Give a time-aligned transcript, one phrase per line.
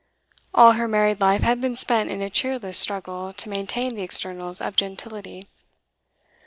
[0.55, 4.59] All her married life had been spent in a cheerless struggle to maintain the externals
[4.59, 5.47] of gentility.